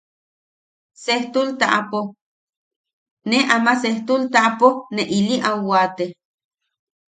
Sestul 1.03 1.47
taʼapo... 1.59 1.99
ne 3.29 3.37
ama 3.55 3.73
sestul 3.83 4.21
taʼapo... 4.33 4.67
ne 4.93 5.01
ili 5.17 5.35
au 5.49 5.59
waate. 5.69 6.05